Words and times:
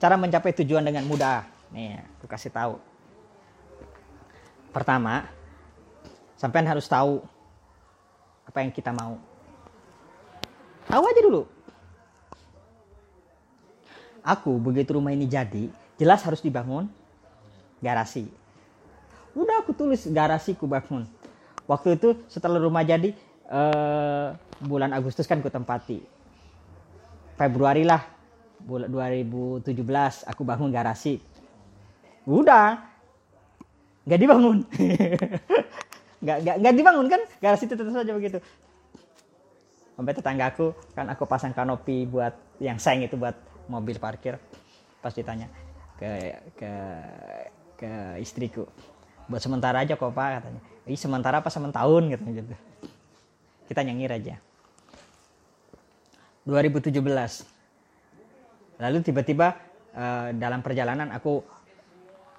cara 0.00 0.16
mencapai 0.16 0.56
tujuan 0.64 0.80
dengan 0.80 1.04
mudah. 1.04 1.44
Nih, 1.70 2.00
aku 2.18 2.26
kasih 2.26 2.50
tahu. 2.50 2.80
Pertama, 4.72 5.28
sampean 6.40 6.64
harus 6.64 6.88
tahu 6.88 7.20
apa 8.48 8.64
yang 8.64 8.72
kita 8.72 8.90
mau. 8.96 9.20
Tahu 10.88 11.04
aja 11.04 11.20
dulu. 11.20 11.42
Aku 14.24 14.56
begitu 14.58 14.96
rumah 14.96 15.12
ini 15.12 15.28
jadi, 15.28 15.68
jelas 16.00 16.24
harus 16.24 16.40
dibangun 16.40 16.88
garasi. 17.84 18.26
Udah 19.36 19.62
aku 19.62 19.76
tulis 19.76 20.08
garasi 20.10 20.56
ku 20.56 20.66
bangun. 20.66 21.06
Waktu 21.68 22.00
itu 22.00 22.18
setelah 22.26 22.58
rumah 22.58 22.82
jadi 22.82 23.14
eh, 23.46 24.28
bulan 24.64 24.90
Agustus 24.90 25.28
kan 25.28 25.38
ku 25.40 25.48
tempati. 25.48 26.02
Februari 27.38 27.86
lah 27.86 28.19
bulan 28.64 28.88
2017 28.88 29.76
aku 30.28 30.42
bangun 30.44 30.70
garasi. 30.72 31.20
Udah 32.24 32.80
nggak 34.04 34.20
dibangun. 34.20 34.58
nggak, 36.24 36.38
nggak, 36.44 36.56
nggak 36.60 36.74
dibangun 36.76 37.06
kan 37.08 37.20
garasi 37.40 37.64
itu 37.68 37.74
tetap 37.76 37.92
saja 37.92 38.12
begitu. 38.12 38.38
Sampai 39.96 40.16
tetanggaku 40.16 40.72
kan 40.96 41.06
aku 41.12 41.28
pasang 41.28 41.52
kanopi 41.52 42.08
buat 42.08 42.32
yang 42.60 42.80
seng 42.80 43.04
itu 43.04 43.16
buat 43.20 43.36
mobil 43.68 44.00
parkir. 44.00 44.40
Pas 45.00 45.12
ditanya 45.12 45.48
ke 46.00 46.32
ke 46.56 46.72
ke 47.76 47.92
istriku 48.24 48.64
buat 49.28 49.44
sementara 49.44 49.84
aja 49.84 50.00
kok 50.00 50.16
pak 50.16 50.40
katanya 50.40 50.60
Ih 50.88 50.96
sementara 50.96 51.44
apa 51.44 51.52
sementahun 51.52 52.08
gitu 52.08 52.24
gitu 52.32 52.54
kita 53.68 53.84
nyengir 53.84 54.10
aja 54.10 54.34
2017 56.48 56.90
lalu 58.80 59.04
tiba-tiba 59.04 59.52
uh, 59.94 60.32
dalam 60.32 60.64
perjalanan 60.64 61.12
aku 61.12 61.44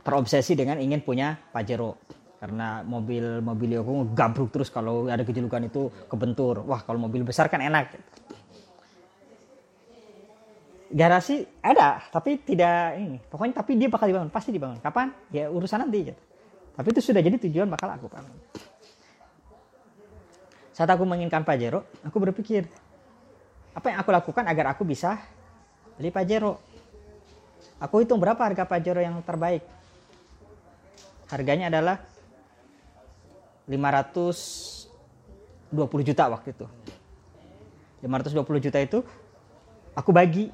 terobsesi 0.02 0.58
dengan 0.58 0.82
ingin 0.82 1.06
punya 1.06 1.38
Pajero 1.38 2.02
karena 2.42 2.82
mobil 2.82 3.38
mobil 3.46 3.78
aku 3.78 4.18
gabruk 4.18 4.50
terus 4.50 4.74
kalau 4.74 5.06
ada 5.06 5.22
kejulukan 5.22 5.62
itu 5.62 5.94
kebentur. 6.10 6.66
Wah 6.66 6.82
kalau 6.82 6.98
mobil 6.98 7.22
besar 7.22 7.54
kan 7.54 7.62
enak. 7.62 7.94
Garasi 10.90 11.46
ada 11.62 12.02
tapi 12.10 12.42
tidak 12.42 12.98
ini. 12.98 13.22
Pokoknya 13.22 13.62
tapi 13.62 13.78
dia 13.78 13.94
bakal 13.94 14.10
dibangun 14.10 14.34
pasti 14.34 14.50
dibangun. 14.50 14.82
Kapan? 14.82 15.14
Ya 15.30 15.54
urusan 15.54 15.86
nanti 15.86 16.10
gitu. 16.10 16.22
tapi 16.72 16.88
itu 16.96 17.04
sudah 17.04 17.22
jadi 17.22 17.36
tujuan 17.38 17.70
bakal 17.70 17.94
aku 17.94 18.10
bangun. 18.10 18.38
Saat 20.74 20.90
aku 20.90 21.06
menginginkan 21.06 21.46
Pajero 21.46 21.86
aku 22.02 22.18
berpikir 22.18 22.66
apa 23.78 23.86
yang 23.94 24.02
aku 24.02 24.10
lakukan 24.10 24.50
agar 24.50 24.74
aku 24.74 24.82
bisa 24.82 25.22
beli 26.02 26.10
Pajero 26.10 26.58
aku 27.78 28.02
hitung 28.02 28.18
berapa 28.18 28.42
harga 28.42 28.66
Pajero 28.66 28.98
yang 28.98 29.22
terbaik? 29.22 29.62
Harganya 31.30 31.70
adalah 31.70 32.02
520 33.70 34.90
juta 36.02 36.26
waktu 36.28 36.58
itu. 36.58 36.66
520 38.02 38.66
juta 38.66 38.82
itu 38.82 39.06
aku 39.94 40.10
bagi 40.10 40.50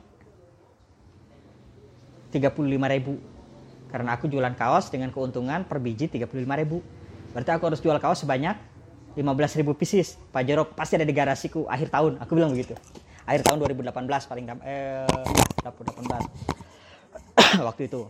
35 2.36 2.52
ribu. 2.68 3.16
Karena 3.88 4.20
aku 4.20 4.28
jualan 4.28 4.52
kaos 4.52 4.92
dengan 4.92 5.16
keuntungan 5.16 5.64
per 5.64 5.80
biji 5.80 6.12
35 6.12 6.28
ribu. 6.59 6.84
Berarti 7.31 7.52
aku 7.56 7.72
harus 7.72 7.80
jual 7.80 7.98
kaos 8.03 8.20
sebanyak 8.22 8.59
15 9.16 9.59
ribu 9.64 9.73
pieces. 9.73 10.20
Pajero 10.30 10.68
pasti 10.70 11.00
ada 11.00 11.08
di 11.08 11.16
garasiku 11.16 11.66
akhir 11.72 11.90
tahun. 11.90 12.20
Aku 12.22 12.36
bilang 12.36 12.52
begitu 12.52 12.75
akhir 13.28 13.44
tahun 13.44 13.59
2018 13.59 13.92
paling 14.31 14.45
eh 14.64 15.06
2018 15.61 17.59
waktu 17.67 17.84
itu. 17.86 18.08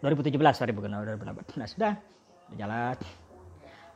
2017 0.00 0.32
sorry 0.56 0.72
bukan 0.72 0.94
2018 1.04 1.58
nah 1.58 1.66
sudah. 1.68 1.92
Jalan. 2.54 2.96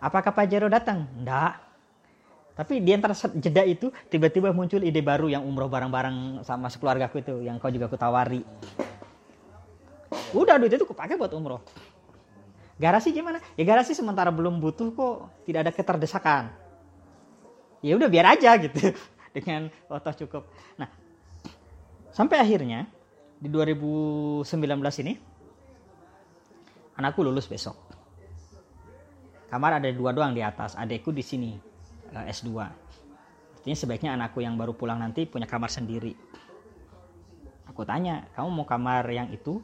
Apakah 0.02 0.36
Pajero 0.36 0.68
datang? 0.68 1.08
Enggak 1.16 1.64
tapi 2.54 2.78
di 2.78 2.94
antara 2.94 3.18
jeda 3.34 3.66
itu 3.66 3.90
tiba-tiba 4.06 4.54
muncul 4.54 4.78
ide 4.78 5.02
baru 5.02 5.26
yang 5.26 5.42
umroh 5.42 5.66
bareng-bareng 5.66 6.46
sama 6.46 6.70
sekeluargaku 6.70 7.18
itu 7.18 7.34
yang 7.42 7.58
kau 7.58 7.66
juga 7.66 7.90
aku 7.90 7.98
tawari. 7.98 8.46
Udah 10.30 10.62
duit 10.62 10.70
itu 10.70 10.86
kupakai 10.86 11.18
buat 11.18 11.34
umroh. 11.34 11.58
Garasi 12.78 13.10
gimana? 13.10 13.42
Ya 13.58 13.66
garasi 13.66 13.90
sementara 13.94 14.30
belum 14.30 14.62
butuh 14.62 14.94
kok, 14.94 15.30
tidak 15.46 15.66
ada 15.66 15.72
keterdesakan. 15.74 16.54
Ya 17.82 17.98
udah 17.98 18.06
biar 18.06 18.38
aja 18.38 18.54
gitu 18.62 18.94
dengan 19.34 19.66
otot 19.90 20.14
cukup. 20.24 20.46
Nah, 20.78 20.86
sampai 22.14 22.38
akhirnya 22.38 22.86
di 23.42 23.50
2019 23.50 24.46
ini 25.02 25.18
anakku 26.94 27.26
lulus 27.26 27.50
besok. 27.50 27.74
Kamar 29.50 29.82
ada 29.82 29.90
dua 29.90 30.14
doang 30.14 30.30
di 30.30 30.42
atas, 30.42 30.78
adekku 30.78 31.10
di 31.10 31.22
sini 31.22 31.58
uh, 32.14 32.24
S2 32.30 32.82
artinya 33.64 33.80
sebaiknya 33.80 34.12
anakku 34.12 34.44
yang 34.44 34.60
baru 34.60 34.76
pulang 34.76 35.00
nanti 35.00 35.24
punya 35.24 35.48
kamar 35.48 35.72
sendiri. 35.72 36.12
Aku 37.64 37.80
tanya 37.88 38.28
kamu 38.36 38.60
mau 38.60 38.68
kamar 38.68 39.08
yang 39.08 39.32
itu? 39.32 39.56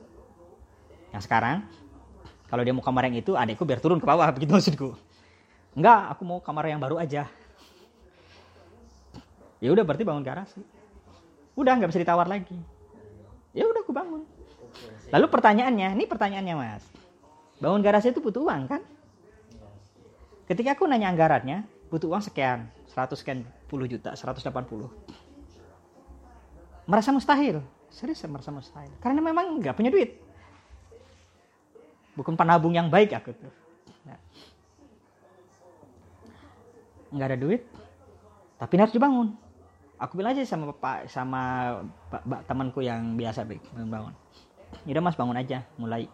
Yang 1.12 1.28
sekarang? 1.28 1.68
Kalau 2.48 2.64
dia 2.64 2.72
mau 2.72 2.80
kamar 2.80 3.12
yang 3.12 3.20
itu 3.20 3.36
adikku 3.36 3.68
biar 3.68 3.76
turun 3.76 4.00
ke 4.00 4.08
bawah 4.08 4.24
begitu 4.32 4.56
maksudku. 4.56 4.96
Enggak 5.76 6.16
aku 6.16 6.24
mau 6.24 6.40
kamar 6.40 6.72
yang 6.72 6.80
baru 6.80 6.96
aja 6.96 7.28
ya 9.60 9.70
udah 9.70 9.84
berarti 9.84 10.04
bangun 10.04 10.24
garasi 10.24 10.60
udah 11.60 11.72
nggak 11.76 11.90
bisa 11.92 12.00
ditawar 12.00 12.24
lagi. 12.24 12.56
Ya 13.52 13.66
udah 13.66 13.82
aku 13.84 13.92
bangun. 13.92 14.22
Lalu 15.10 15.26
pertanyaannya 15.28 15.98
ini 15.98 16.04
pertanyaannya 16.06 16.54
mas. 16.56 16.84
Bangun 17.60 17.84
garasi 17.84 18.14
itu 18.14 18.22
butuh 18.22 18.40
uang 18.46 18.70
kan? 18.70 18.80
Ketika 20.48 20.72
aku 20.78 20.88
nanya 20.88 21.12
anggarannya 21.12 21.68
butuh 21.92 22.08
uang 22.08 22.22
sekian 22.24 22.70
100 22.88 23.12
sekian 23.18 23.38
puluh 23.66 23.86
juta 23.86 24.14
180 24.14 24.40
merasa 26.88 27.10
mustahil. 27.12 27.62
Serius 27.90 28.22
merasa 28.30 28.54
mustahil. 28.54 28.90
Karena 29.02 29.18
memang 29.20 29.58
nggak 29.58 29.74
punya 29.74 29.90
duit. 29.90 30.16
Bukan 32.14 32.38
penabung 32.38 32.72
yang 32.72 32.88
baik 32.88 33.12
aku 33.14 33.34
tuh. 33.34 33.52
Ya. 34.06 34.16
nggak 37.10 37.26
ada 37.34 37.38
duit 37.42 37.66
tapi 38.54 38.78
harus 38.78 38.94
dibangun 38.94 39.34
aku 40.00 40.16
bilang 40.16 40.32
aja 40.32 40.48
sama 40.48 40.72
bapak 40.72 41.12
sama 41.12 41.40
bapak 42.08 42.40
temanku 42.48 42.80
yang 42.80 43.20
biasa 43.20 43.44
bangun. 43.44 44.16
Udah 44.88 45.02
mas 45.04 45.18
bangun 45.20 45.36
aja 45.36 45.60
mulai. 45.76 46.08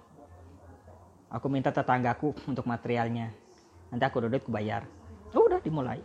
Aku 1.31 1.47
minta 1.47 1.71
tetanggaku 1.71 2.35
untuk 2.51 2.67
materialnya. 2.67 3.31
Nanti 3.95 4.03
aku 4.03 4.27
duit 4.27 4.43
aku 4.43 4.51
bayar. 4.51 4.83
Oh, 5.31 5.47
udah 5.47 5.63
dimulai. 5.63 6.03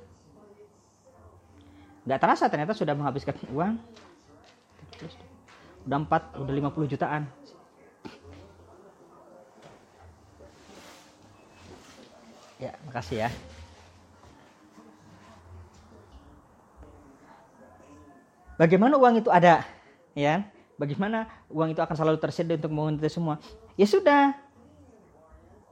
Nggak 2.06 2.22
terasa 2.22 2.46
ternyata 2.50 2.78
sudah 2.78 2.94
menghabiskan 2.94 3.34
uang. 3.50 3.78
Udah 5.90 5.98
empat 5.98 6.38
udah 6.38 6.54
50 6.54 6.94
jutaan. 6.94 7.26
Ya 12.62 12.78
makasih 12.86 13.26
ya 13.26 13.30
bagaimana 18.62 18.94
uang 19.02 19.26
itu 19.26 19.34
ada 19.34 19.66
ya 20.14 20.46
bagaimana 20.78 21.26
uang 21.50 21.74
itu 21.74 21.82
akan 21.82 21.96
selalu 21.98 22.18
tersedia 22.22 22.62
untuk 22.62 23.02
itu 23.02 23.10
semua 23.10 23.42
ya 23.74 23.90
sudah 23.90 24.38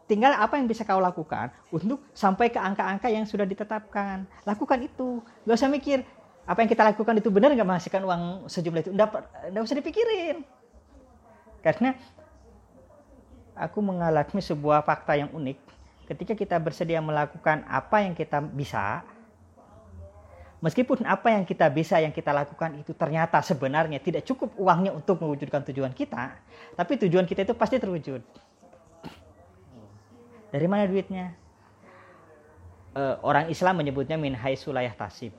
Tinggal 0.09 0.33
apa 0.33 0.57
yang 0.57 0.66
bisa 0.66 0.81
kau 0.81 0.97
lakukan 0.97 1.53
untuk 1.69 2.01
sampai 2.17 2.50
ke 2.50 2.57
angka-angka 2.57 3.13
yang 3.13 3.29
sudah 3.29 3.45
ditetapkan. 3.45 4.25
Lakukan 4.41 4.81
itu. 4.81 5.22
Gak 5.45 5.53
usah 5.53 5.69
mikir 5.69 6.01
apa 6.50 6.66
yang 6.66 6.69
kita 6.73 6.81
lakukan 6.81 7.13
itu 7.22 7.29
benar 7.29 7.53
nggak 7.53 7.69
menghasilkan 7.69 8.01
uang 8.01 8.50
sejumlah 8.50 8.89
itu. 8.89 8.91
Nggak 8.97 9.61
usah 9.61 9.77
dipikirin. 9.77 10.41
Karena 11.61 11.94
aku 13.53 13.85
mengalami 13.85 14.42
sebuah 14.42 14.81
fakta 14.81 15.13
yang 15.13 15.30
unik. 15.30 15.62
Ketika 16.09 16.33
kita 16.33 16.57
bersedia 16.57 17.06
melakukan 17.06 17.62
apa 17.69 18.01
yang 18.01 18.18
kita 18.18 18.42
bisa, 18.42 19.06
meskipun 20.59 21.07
apa 21.07 21.31
yang 21.31 21.44
kita 21.47 21.67
bisa 21.71 22.00
yang 22.03 22.11
kita 22.11 22.35
lakukan 22.35 22.75
itu 22.79 22.91
ternyata 22.95 23.39
sebenarnya 23.39 24.00
tidak 24.03 24.27
cukup 24.27 24.56
uangnya 24.59 24.91
untuk 24.95 25.19
mewujudkan 25.23 25.63
tujuan 25.71 25.95
kita, 25.95 26.35
tapi 26.75 27.00
tujuan 27.07 27.23
kita 27.23 27.47
itu 27.47 27.56
pasti 27.56 27.79
terwujud. 27.79 28.21
Dari 30.50 30.67
mana 30.67 30.89
duitnya? 30.89 31.35
Uh, 32.89 33.21
orang 33.21 33.53
Islam 33.53 33.77
menyebutnya 33.79 34.17
min 34.17 34.33
sulayah 34.57 34.91
tasib. 34.97 35.31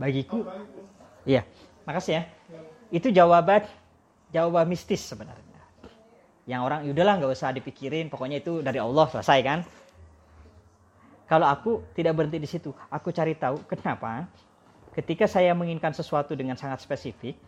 Bagiku, 0.00 0.48
iya, 1.28 1.44
makasih 1.84 2.12
ya. 2.18 2.22
Itu 2.88 3.12
jawaban 3.12 3.68
jawaban 4.32 4.64
mistis 4.64 5.04
sebenarnya. 5.04 5.60
Yang 6.48 6.60
orang 6.64 6.80
yaudahlah 6.88 7.14
nggak 7.20 7.32
usah 7.36 7.52
dipikirin, 7.52 8.08
pokoknya 8.08 8.40
itu 8.40 8.64
dari 8.64 8.80
Allah 8.80 9.06
selesai 9.12 9.38
kan. 9.44 9.60
Kalau 11.30 11.46
aku 11.46 11.86
tidak 11.94 12.18
berhenti 12.18 12.42
di 12.42 12.48
situ, 12.50 12.74
aku 12.90 13.14
cari 13.14 13.38
tahu 13.38 13.62
kenapa 13.70 14.26
ketika 14.98 15.30
saya 15.30 15.54
menginginkan 15.54 15.94
sesuatu 15.94 16.34
dengan 16.34 16.58
sangat 16.58 16.82
spesifik, 16.82 17.38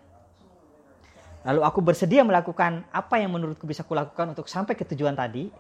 Lalu 1.43 1.61
aku 1.67 1.83
bersedia 1.83 2.23
melakukan 2.23 2.87
apa 2.95 3.19
yang 3.19 3.35
menurutku 3.35 3.67
bisa 3.67 3.83
kulakukan 3.83 4.31
untuk 4.31 4.47
sampai 4.47 4.79
ke 4.79 4.87
tujuan 4.87 5.19
tadi. 5.19 5.51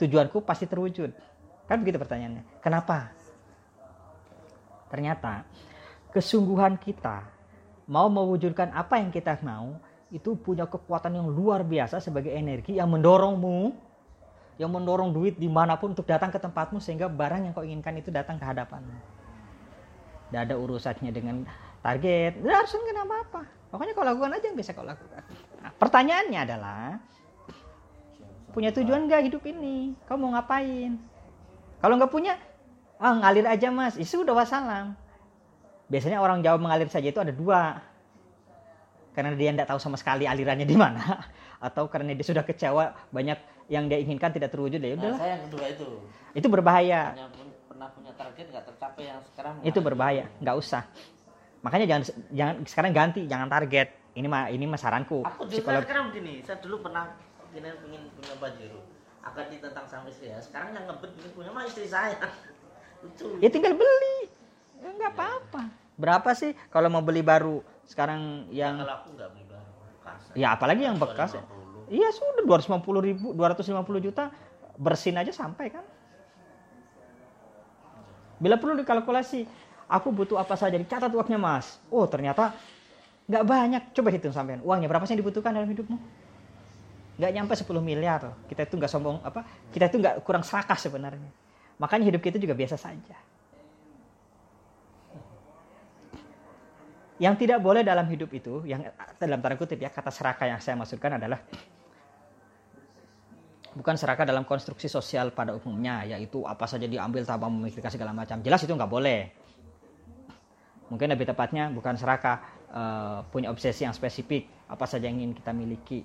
Tujuanku 0.00 0.40
pasti 0.40 0.64
terwujud. 0.64 1.12
Kan 1.68 1.84
begitu 1.84 2.00
pertanyaannya. 2.00 2.64
Kenapa? 2.64 3.12
Ternyata 4.88 5.44
kesungguhan 6.16 6.80
kita 6.80 7.28
mau 7.84 8.08
mewujudkan 8.08 8.72
apa 8.72 8.96
yang 8.96 9.12
kita 9.12 9.36
mau 9.44 9.76
itu 10.10 10.34
punya 10.34 10.64
kekuatan 10.64 11.20
yang 11.20 11.28
luar 11.28 11.62
biasa 11.62 12.00
sebagai 12.00 12.32
energi 12.32 12.80
yang 12.80 12.88
mendorongmu 12.90 13.76
yang 14.60 14.68
mendorong 14.68 15.16
duit 15.16 15.40
di 15.40 15.48
mana 15.48 15.80
pun 15.80 15.96
untuk 15.96 16.04
datang 16.04 16.28
ke 16.28 16.36
tempatmu 16.36 16.84
sehingga 16.84 17.08
barang 17.08 17.48
yang 17.48 17.52
kau 17.56 17.64
inginkan 17.64 17.96
itu 17.96 18.12
datang 18.12 18.36
ke 18.36 18.44
hadapanmu. 18.44 18.92
Tidak 20.28 20.40
ada 20.44 20.54
urusannya 20.60 21.08
dengan 21.08 21.48
target, 21.80 22.36
tidak 22.36 22.56
harus 22.60 22.76
nggak 22.76 23.08
apa-apa. 23.08 23.42
Pokoknya 23.72 23.92
kau 23.96 24.04
lakukan 24.04 24.36
aja 24.36 24.44
yang 24.52 24.58
bisa 24.60 24.76
kau 24.76 24.84
lakukan. 24.84 25.24
Nah, 25.64 25.72
pertanyaannya 25.80 26.40
adalah, 26.44 27.00
punya 28.52 28.68
tujuan 28.76 29.08
nggak 29.08 29.32
hidup 29.32 29.42
ini? 29.48 29.96
Kau 30.04 30.20
mau 30.20 30.36
ngapain? 30.36 31.00
Kalau 31.80 31.96
nggak 31.96 32.12
punya, 32.12 32.36
ah 33.00 33.16
ngalir 33.16 33.48
aja 33.48 33.72
mas, 33.72 33.96
itu 33.96 34.20
udah 34.20 34.36
wassalam. 34.36 34.92
Biasanya 35.88 36.20
orang 36.20 36.44
Jawa 36.44 36.60
mengalir 36.60 36.92
saja 36.92 37.08
itu 37.08 37.16
ada 37.16 37.32
dua. 37.32 37.80
Karena 39.10 39.34
dia 39.34 39.50
tidak 39.50 39.68
tahu 39.68 39.80
sama 39.82 39.98
sekali 39.98 40.24
alirannya 40.24 40.66
di 40.66 40.78
mana, 40.78 41.02
atau 41.66 41.90
karena 41.90 42.14
dia 42.14 42.26
sudah 42.26 42.46
kecewa 42.46 43.10
banyak 43.10 43.38
yang 43.70 43.86
dia 43.86 43.98
inginkan 44.02 44.34
tidak 44.34 44.50
terwujud 44.50 44.82
ya 44.82 44.98
Nah, 44.98 45.14
saya 45.18 45.38
yang 45.38 45.42
kedua 45.50 45.66
itu. 45.70 45.88
Itu 46.34 46.46
berbahaya. 46.50 47.14
Punya, 47.14 47.26
pernah 47.70 47.88
punya 47.94 48.12
target 48.14 48.46
nggak 48.50 48.64
tercapai 48.70 49.02
yang 49.06 49.20
sekarang. 49.30 49.54
Itu 49.62 49.78
berbahaya, 49.82 50.24
nggak 50.42 50.56
usah. 50.58 50.82
Makanya 51.60 51.86
jangan 51.86 52.04
jangan 52.32 52.54
sekarang 52.64 52.90
ganti 52.92 53.22
jangan 53.28 53.48
target. 53.50 53.88
Ini 54.16 54.26
mah 54.26 54.50
ini 54.50 54.64
mah 54.66 54.80
saranku. 54.80 55.22
Aku 55.22 55.46
juga 55.46 55.78
sekarang 55.84 56.10
begini 56.10 56.42
saya 56.42 56.58
dulu 56.58 56.82
pernah 56.82 57.14
ingin 57.54 57.74
ingin 57.86 58.02
punya 58.14 58.34
baju 58.42 58.68
akan 59.20 59.44
ditentang 59.52 59.86
sama 59.86 60.06
istri 60.10 60.32
ya. 60.32 60.38
Sekarang 60.42 60.74
yang 60.74 60.88
ngebet 60.88 61.10
ingin 61.20 61.32
punya 61.36 61.50
mah 61.54 61.64
istri 61.68 61.86
saya. 61.86 62.16
Lucu. 63.04 63.38
Ya 63.38 63.48
tinggal 63.52 63.76
beli. 63.76 64.18
Ya 64.80 64.88
nggak 64.96 65.12
apa-apa. 65.14 65.62
Berapa 66.00 66.30
sih 66.32 66.56
kalau 66.72 66.88
mau 66.88 67.04
beli 67.04 67.20
baru 67.20 67.60
sekarang 67.90 68.46
yang 68.54 68.78
ya, 68.78 68.86
kalau 68.86 68.94
aku 69.02 69.08
nggak 69.18 69.28
beli 69.34 69.44
baru 69.50 69.70
bekas 69.82 70.20
ya 70.38 70.48
apalagi 70.54 70.82
yang 70.86 70.94
bekas 70.94 71.30
ya. 71.34 71.42
iya 71.90 72.08
sudah 72.14 72.46
250 72.46 72.86
ribu 73.02 73.26
250 73.34 74.06
juta 74.06 74.30
bersin 74.78 75.18
aja 75.18 75.34
sampai 75.34 75.74
kan? 75.74 75.84
Bila 78.40 78.56
perlu 78.56 78.78
dikalkulasi 78.80 79.44
aku 79.84 80.08
butuh 80.14 80.40
apa 80.40 80.56
saja 80.56 80.78
dicatat 80.80 81.12
uangnya 81.12 81.36
mas. 81.36 81.76
Oh 81.92 82.08
ternyata 82.08 82.56
nggak 83.28 83.44
banyak. 83.44 83.82
Coba 83.92 84.08
hitung 84.14 84.32
sampean 84.32 84.64
uangnya 84.64 84.88
berapa 84.88 85.04
sih 85.04 85.12
yang 85.12 85.20
dibutuhkan 85.26 85.52
dalam 85.52 85.68
hidupmu? 85.68 85.98
Nggak 87.20 87.30
nyampe 87.36 87.52
10 87.58 87.68
miliar 87.84 88.32
kita 88.48 88.64
itu 88.64 88.74
nggak 88.80 88.88
sombong 88.88 89.20
apa 89.20 89.44
kita 89.74 89.92
itu 89.92 90.00
nggak 90.00 90.24
kurang 90.24 90.46
serakah 90.46 90.78
sebenarnya. 90.78 91.28
Makanya 91.76 92.08
hidup 92.08 92.22
kita 92.22 92.40
juga 92.40 92.54
biasa 92.56 92.80
saja 92.80 93.18
yang 97.20 97.36
tidak 97.36 97.60
boleh 97.60 97.84
dalam 97.84 98.08
hidup 98.08 98.32
itu 98.32 98.64
yang 98.64 98.80
dalam 99.20 99.44
tanda 99.44 99.60
kutip 99.60 99.76
ya 99.76 99.92
kata 99.92 100.08
serakah 100.08 100.48
yang 100.48 100.60
saya 100.64 100.80
maksudkan 100.80 101.20
adalah 101.20 101.36
bukan 103.76 103.94
serakah 103.94 104.26
dalam 104.26 104.42
konstruksi 104.42 104.90
sosial 104.90 105.30
pada 105.30 105.54
umumnya 105.54 106.02
yaitu 106.08 106.42
apa 106.48 106.66
saja 106.66 106.88
diambil 106.88 107.22
tanpa 107.22 107.46
memikirkan 107.46 107.92
segala 107.92 108.16
macam. 108.16 108.42
Jelas 108.42 108.64
itu 108.64 108.72
nggak 108.72 108.90
boleh. 108.90 109.20
Mungkin 110.90 111.06
lebih 111.06 111.28
tepatnya 111.30 111.70
bukan 111.70 111.94
serakah 111.94 112.42
uh, 112.72 113.18
punya 113.30 113.52
obsesi 113.52 113.86
yang 113.86 113.94
spesifik 113.94 114.50
apa 114.66 114.88
saja 114.90 115.06
yang 115.06 115.22
ingin 115.22 115.36
kita 115.38 115.54
miliki. 115.54 116.02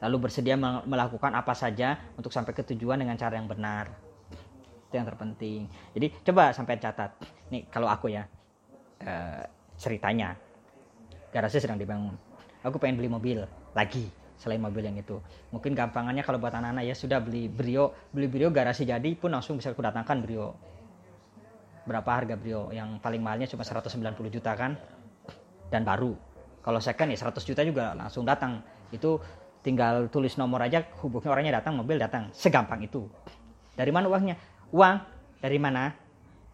Lalu 0.00 0.30
bersedia 0.30 0.56
melakukan 0.58 1.34
apa 1.34 1.54
saja 1.54 1.98
untuk 2.16 2.30
sampai 2.30 2.54
ke 2.54 2.62
tujuan 2.74 2.98
dengan 2.98 3.20
cara 3.20 3.36
yang 3.38 3.46
benar. 3.46 3.90
Itu 4.90 4.94
yang 4.96 5.06
terpenting. 5.06 5.70
Jadi 5.94 6.06
coba 6.24 6.50
sampai 6.56 6.80
catat. 6.82 7.14
Nih 7.50 7.66
kalau 7.70 7.86
aku 7.90 8.10
ya 8.10 8.26
uh, 9.06 9.57
ceritanya. 9.78 10.34
Garasi 11.30 11.62
sedang 11.62 11.78
dibangun. 11.78 12.18
Aku 12.66 12.76
pengen 12.82 12.98
beli 12.98 13.08
mobil 13.08 13.38
lagi 13.72 14.10
selain 14.38 14.62
mobil 14.62 14.86
yang 14.86 14.98
itu. 14.98 15.18
Mungkin 15.50 15.74
gampangannya 15.74 16.22
kalau 16.22 16.38
buat 16.38 16.54
anak-anak 16.54 16.86
ya 16.86 16.94
sudah 16.94 17.18
beli 17.18 17.50
brio. 17.50 17.94
Beli 18.14 18.30
brio 18.30 18.50
garasi 18.50 18.86
jadi 18.86 19.10
pun 19.18 19.34
langsung 19.34 19.58
bisa 19.58 19.74
aku 19.74 19.82
datangkan 19.82 20.22
brio. 20.22 20.54
Berapa 21.88 22.20
harga 22.20 22.36
Brio? 22.36 22.68
Yang 22.68 23.00
paling 23.00 23.24
mahalnya 23.24 23.48
cuma 23.48 23.64
190 23.64 24.28
juta 24.28 24.52
kan? 24.52 24.76
Dan 25.72 25.88
baru. 25.88 26.12
Kalau 26.60 26.84
second 26.84 27.08
ya 27.08 27.16
100 27.16 27.48
juta 27.48 27.64
juga 27.64 27.96
langsung 27.96 28.28
datang. 28.28 28.60
Itu 28.92 29.16
tinggal 29.64 30.12
tulis 30.12 30.36
nomor 30.36 30.60
aja 30.60 30.84
hubungnya 31.00 31.32
orangnya 31.32 31.64
datang 31.64 31.80
mobil 31.80 31.96
datang. 31.96 32.28
Segampang 32.36 32.84
itu. 32.84 33.08
Dari 33.72 33.88
mana 33.88 34.04
uangnya? 34.12 34.36
Uang. 34.68 35.00
Dari 35.40 35.56
mana? 35.56 35.88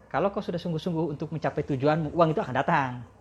Kalau 0.07 0.31
kau 0.31 0.39
sudah 0.39 0.55
sungguh-sungguh 0.55 1.19
untuk 1.19 1.35
mencapai 1.35 1.67
tujuanmu 1.67 2.15
uang 2.15 2.31
itu 2.31 2.39
akan 2.39 2.55
datang 2.55 3.14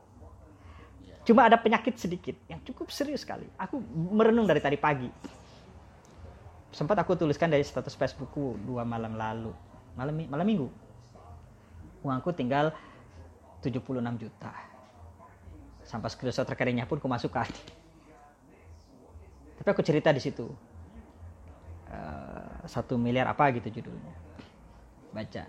cuma 1.25 1.49
ada 1.49 1.56
penyakit 1.56 1.97
sedikit 1.97 2.37
yang 2.47 2.61
cukup 2.62 2.93
serius 2.93 3.25
sekali. 3.25 3.49
Aku 3.56 3.81
merenung 4.12 4.44
dari 4.44 4.61
tadi 4.61 4.76
pagi. 4.76 5.09
Sempat 6.75 6.99
aku 7.00 7.15
tuliskan 7.15 7.49
dari 7.49 7.62
status 7.62 7.94
Facebookku 7.94 8.59
dua 8.62 8.82
malam 8.82 9.15
lalu. 9.15 9.53
Malam 9.94 10.26
malam 10.26 10.47
minggu. 10.47 10.69
Uangku 12.05 12.35
tinggal 12.37 12.75
76 13.65 13.81
juta. 14.21 14.53
Sampai 15.87 16.12
screenshot 16.12 16.44
rekeningnya 16.44 16.85
pun 16.85 17.00
kumasukkan. 17.00 17.49
Tapi 19.56 19.69
aku 19.70 19.81
cerita 19.87 20.12
di 20.12 20.20
situ. 20.20 20.50
Eh, 21.88 22.69
satu 22.69 22.99
miliar 22.99 23.31
apa 23.31 23.49
gitu 23.55 23.81
judulnya. 23.81 24.15
Baca. 25.15 25.44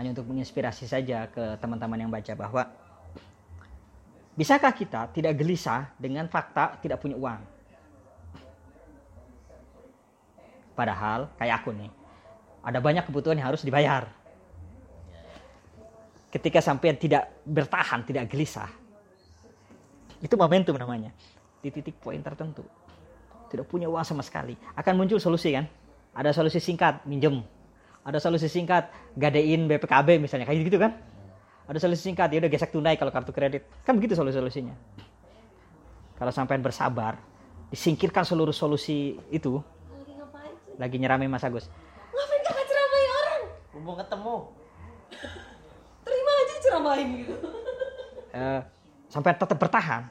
Hanya 0.00 0.14
untuk 0.14 0.30
menginspirasi 0.30 0.88
saja 0.88 1.28
ke 1.28 1.58
teman-teman 1.60 1.98
yang 1.98 2.10
baca 2.10 2.32
bahwa 2.38 2.62
bisakah 4.38 4.70
kita 4.70 5.10
tidak 5.10 5.34
gelisah 5.34 5.90
dengan 5.98 6.30
fakta 6.30 6.78
tidak 6.78 7.02
punya 7.02 7.18
uang 7.18 7.42
padahal 10.78 11.26
kayak 11.34 11.58
aku 11.58 11.74
nih 11.74 11.90
ada 12.62 12.78
banyak 12.78 13.02
kebutuhan 13.02 13.34
yang 13.34 13.50
harus 13.50 13.66
dibayar 13.66 14.06
ketika 16.28 16.60
sampai 16.60 16.96
tidak 16.96 17.40
bertahan, 17.44 18.04
tidak 18.04 18.28
gelisah. 18.28 18.68
Itu 20.20 20.36
momentum 20.36 20.76
namanya. 20.76 21.14
Di 21.58 21.72
titik 21.72 21.98
poin 21.98 22.20
tertentu. 22.20 22.64
Tidak 23.48 23.64
punya 23.64 23.88
uang 23.88 24.04
sama 24.04 24.20
sekali. 24.20 24.54
Akan 24.76 24.98
muncul 24.98 25.16
solusi 25.16 25.56
kan? 25.56 25.64
Ada 26.12 26.36
solusi 26.36 26.60
singkat, 26.60 27.06
minjem. 27.08 27.40
Ada 28.04 28.20
solusi 28.20 28.48
singkat, 28.50 28.92
gadein 29.16 29.66
BPKB 29.66 30.20
misalnya. 30.20 30.44
Kayak 30.44 30.68
gitu 30.68 30.78
kan? 30.80 30.92
Ada 31.68 31.84
solusi 31.84 32.08
singkat, 32.08 32.32
ya 32.32 32.40
udah 32.40 32.50
gesek 32.50 32.72
tunai 32.72 32.96
kalau 32.96 33.12
kartu 33.12 33.28
kredit. 33.28 33.68
Kan 33.84 34.00
begitu 34.00 34.16
solusi-solusinya. 34.16 34.72
Kalau 36.16 36.32
sampai 36.32 36.56
bersabar, 36.56 37.20
disingkirkan 37.68 38.24
seluruh 38.24 38.56
solusi 38.56 39.20
itu. 39.28 39.60
Lagi 40.80 40.96
nyerami 40.96 41.28
Mas 41.28 41.44
Agus. 41.44 41.68
Ngapain 42.10 42.40
kakak 42.40 42.64
ceramai 42.64 43.04
orang? 43.12 43.42
Mau 43.84 43.94
ketemu 44.00 44.34
ceramahin 46.68 47.08
gitu 47.24 47.34
uh, 48.36 48.60
sampai 49.12 49.32
tetap 49.34 49.58
bertahan 49.58 50.06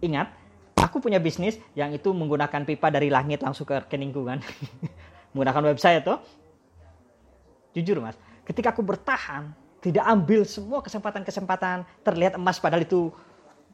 ingat 0.00 0.30
aku 0.78 1.02
punya 1.02 1.18
bisnis 1.18 1.58
yang 1.74 1.90
itu 1.90 2.14
menggunakan 2.14 2.62
pipa 2.62 2.88
dari 2.94 3.10
langit 3.10 3.42
langsung 3.42 3.66
ke 3.66 3.74
rekeningku 3.84 4.22
kan 4.22 4.38
menggunakan 5.34 5.74
website 5.74 6.06
tuh 6.06 6.22
jujur 7.74 8.00
mas 8.00 8.16
ketika 8.46 8.70
aku 8.72 8.80
bertahan 8.86 9.50
tidak 9.80 10.04
ambil 10.08 10.42
semua 10.48 10.80
kesempatan-kesempatan 10.82 11.84
terlihat 12.02 12.34
emas 12.40 12.56
padahal 12.58 12.82
itu 12.82 13.12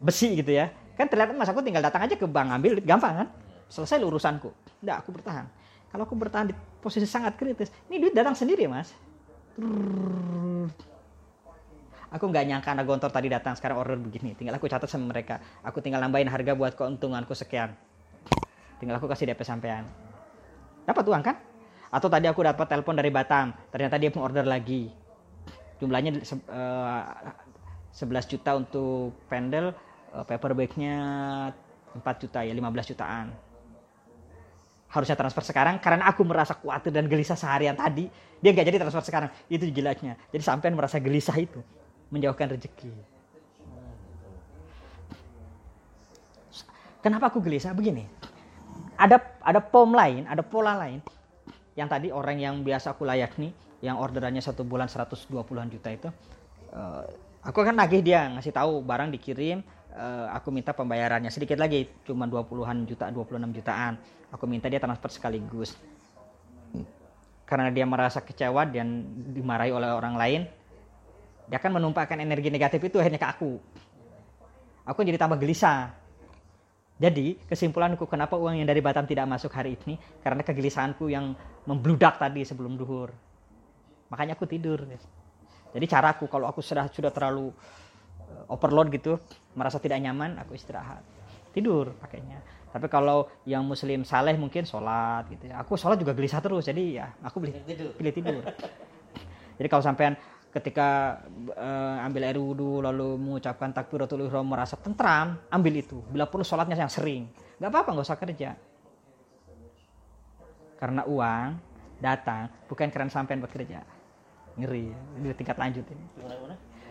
besi 0.02 0.35
gitu 0.37 0.52
ya. 0.52 0.75
Kan 0.99 1.09
terlihat 1.09 1.32
emas 1.32 1.49
aku 1.49 1.62
tinggal 1.64 1.80
datang 1.80 2.04
aja 2.04 2.18
ke 2.18 2.26
bank 2.26 2.52
ambil 2.52 2.82
gampang 2.82 3.25
kan? 3.25 3.28
Selesai 3.71 4.02
urusanku. 4.04 4.52
Enggak 4.85 5.06
aku 5.06 5.11
bertahan. 5.14 5.47
Kalau 5.88 6.02
aku 6.04 6.14
bertahan 6.16 6.50
di 6.50 6.54
posisi 6.80 7.06
sangat 7.09 7.37
kritis 7.38 7.73
ini 7.88 8.02
duit 8.02 8.12
datang 8.12 8.37
sendiri 8.37 8.68
mas? 8.68 8.92
Aku 12.12 12.28
nggak 12.28 12.44
nyangka 12.44 12.76
anak 12.76 12.85
gontor 12.85 13.09
tadi 13.09 13.32
datang 13.32 13.56
sekarang 13.56 13.80
order 13.80 13.97
begini. 13.97 14.37
Tinggal 14.37 14.61
aku 14.61 14.68
catat 14.68 14.88
sama 14.88 15.09
mereka. 15.09 15.40
Aku 15.64 15.80
tinggal 15.80 16.04
nambahin 16.04 16.28
harga 16.28 16.52
buat 16.52 16.76
keuntunganku 16.76 17.32
sekian. 17.32 17.73
Tinggal 18.76 19.00
aku 19.00 19.09
kasih 19.09 19.32
DP 19.32 19.40
sampean. 19.47 19.88
Dapat 20.85 21.04
uang 21.09 21.23
kan? 21.25 21.40
Atau 21.88 22.12
tadi 22.12 22.28
aku 22.28 22.44
dapat 22.44 22.68
telepon 22.68 22.97
dari 22.97 23.09
Batam 23.09 23.52
ternyata 23.73 23.97
dia 23.97 24.12
mau 24.12 24.25
order 24.25 24.44
lagi 24.44 25.01
jumlahnya 25.82 26.22
uh, 26.46 27.02
eh, 27.90 27.98
11 27.98 28.30
juta 28.30 28.50
untuk 28.54 29.18
pendel 29.26 29.74
uh, 30.14 30.22
paper 30.22 30.54
bagnya 30.54 30.96
4 31.98 32.22
juta 32.22 32.46
ya 32.46 32.54
15 32.54 32.94
jutaan 32.94 33.34
harusnya 34.92 35.16
transfer 35.18 35.42
sekarang 35.42 35.82
karena 35.82 36.06
aku 36.06 36.22
merasa 36.22 36.54
khawatir 36.54 36.94
dan 36.94 37.10
gelisah 37.10 37.34
seharian 37.34 37.74
tadi 37.74 38.06
dia 38.38 38.50
nggak 38.54 38.66
jadi 38.70 38.78
transfer 38.78 39.02
sekarang 39.02 39.30
itu 39.50 39.66
gilanya 39.74 40.14
jadi 40.30 40.40
sampean 40.46 40.78
merasa 40.78 41.02
gelisah 41.02 41.34
itu 41.34 41.58
menjauhkan 42.12 42.52
rezeki. 42.52 42.92
Kenapa 47.00 47.32
aku 47.32 47.40
gelisah? 47.40 47.72
Begini. 47.72 48.04
Ada 49.00 49.18
ada 49.42 49.58
pom 49.64 49.96
lain, 49.96 50.28
ada 50.28 50.44
pola 50.44 50.76
lain. 50.76 51.00
Yang 51.74 51.88
tadi 51.88 52.08
orang 52.12 52.36
yang 52.38 52.54
biasa 52.60 52.94
aku 52.94 53.08
layakni, 53.08 53.56
yang 53.82 53.98
orderannya 53.98 54.40
satu 54.40 54.62
bulan 54.62 54.86
120-an 54.86 55.68
juta 55.68 55.90
itu, 55.90 56.08
eh, 56.70 57.04
aku 57.42 57.58
akan 57.66 57.82
nagih 57.82 58.00
dia 58.00 58.30
ngasih 58.30 58.54
tahu 58.54 58.78
barang 58.80 59.10
dikirim, 59.10 59.60
eh, 59.92 60.26
aku 60.30 60.54
minta 60.54 60.70
pembayarannya 60.70 61.28
sedikit 61.34 61.58
lagi, 61.58 61.90
cuma 62.06 62.30
20-an 62.30 62.86
juta, 62.86 63.10
26 63.10 63.50
jutaan. 63.50 63.98
Aku 64.32 64.48
minta 64.48 64.70
dia 64.70 64.80
transfer 64.80 65.10
sekaligus. 65.10 65.76
Karena 67.44 67.68
dia 67.68 67.84
merasa 67.84 68.24
kecewa 68.24 68.64
dan 68.64 69.04
dimarahi 69.34 69.74
oleh 69.74 69.92
orang 69.92 70.16
lain, 70.16 70.40
dia 71.50 71.60
akan 71.60 71.76
menumpahkan 71.82 72.16
energi 72.16 72.48
negatif 72.48 72.80
itu 72.80 72.96
akhirnya 72.96 73.20
ke 73.20 73.28
aku. 73.28 73.52
Aku 74.88 75.04
jadi 75.04 75.20
tambah 75.20 75.36
gelisah. 75.36 75.92
Jadi 76.96 77.34
kesimpulanku 77.50 78.06
kenapa 78.06 78.38
uang 78.38 78.62
yang 78.62 78.68
dari 78.70 78.78
Batam 78.78 79.04
tidak 79.04 79.26
masuk 79.26 79.50
hari 79.50 79.74
ini 79.74 79.98
karena 80.22 80.40
kegelisahanku 80.46 81.10
yang 81.10 81.34
membludak 81.66 82.16
tadi 82.16 82.46
sebelum 82.46 82.78
duhur. 82.78 83.10
Makanya 84.12 84.37
aku 84.37 84.45
tidur. 84.45 84.85
Jadi 85.73 85.87
caraku 85.88 86.28
kalau 86.28 86.45
aku 86.45 86.61
sudah 86.61 86.85
sudah 86.92 87.09
terlalu 87.09 87.49
eh, 88.28 88.52
overload 88.52 88.92
gitu, 88.92 89.16
merasa 89.57 89.81
tidak 89.81 90.04
nyaman, 90.04 90.37
aku 90.37 90.52
istirahat. 90.52 91.00
Tidur 91.57 91.97
pakainya. 91.97 92.45
Tapi 92.73 92.88
kalau 92.88 93.28
yang 93.45 93.64
muslim 93.64 94.04
saleh 94.04 94.37
mungkin 94.37 94.64
sholat 94.64 95.28
gitu 95.28 95.49
ya. 95.49 95.61
Aku 95.61 95.76
sholat 95.76 96.00
juga 96.00 96.12
gelisah 96.16 96.40
terus. 96.40 96.64
Jadi 96.69 97.00
ya 97.00 97.09
aku 97.25 97.40
beli 97.40 97.57
Tidur. 97.64 97.92
pilih 97.97 98.12
tidur. 98.12 98.42
Jadi 99.61 99.69
kalau 99.69 99.85
sampean 99.85 100.16
ketika 100.52 101.21
eh, 101.52 102.04
ambil 102.04 102.28
air 102.28 102.37
wudhu 102.40 102.81
lalu 102.85 103.16
mengucapkan 103.16 103.73
takbiratul 103.73 104.25
ihram 104.25 104.45
merasa 104.49 104.76
tentram, 104.81 105.37
ambil 105.52 105.73
itu. 105.81 106.00
Bila 106.09 106.28
perlu 106.28 106.45
sholatnya 106.45 106.76
yang 106.76 106.92
sering. 106.92 107.28
nggak 107.61 107.69
apa-apa, 107.69 107.88
nggak 107.92 108.07
usah 108.09 108.21
kerja. 108.21 108.50
Karena 110.81 111.04
uang 111.04 111.49
datang 112.02 112.50
bukan 112.66 112.88
karena 112.88 113.12
sampean 113.12 113.45
bekerja. 113.45 113.85
Ngeri, 114.56 114.92
ya. 114.92 114.99
ini 115.21 115.26
tingkat 115.32 115.56
lanjut 115.56 115.85
ini. 115.88 116.04